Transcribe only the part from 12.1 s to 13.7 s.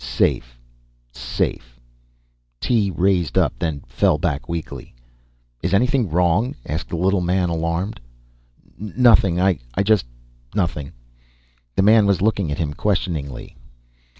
looking at him questioningly.